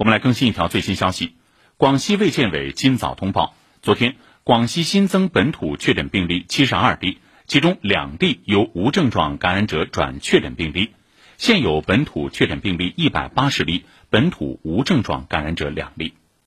[0.00, 1.34] 我们来更新一条最新消息。
[1.76, 10.92] 广西卫健委今早通报昨天广西新增本土确诊病例七十二例其中两例由无症状感染者转确诊病例
[11.36, 16.14] 现有本土确诊病例一百八十例本土无症状感染者两例。